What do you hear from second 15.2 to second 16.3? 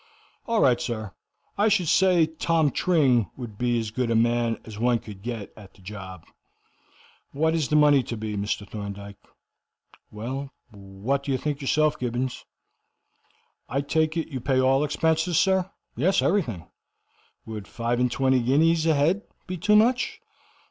sir?" "Yes,